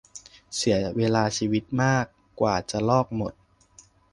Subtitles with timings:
[0.55, 2.05] เสียเวลาชีวิตมาก
[2.39, 3.33] กว่าจะลอกหมด